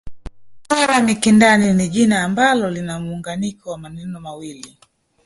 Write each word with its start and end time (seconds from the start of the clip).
Mtwara 0.65 1.01
Mikindani 1.01 1.73
ni 1.73 1.89
jina 1.89 2.23
ambalo 2.23 2.69
lina 2.69 2.99
muunganiko 2.99 3.69
wa 3.71 3.77
maneno 3.77 4.19
mawili 4.19 4.77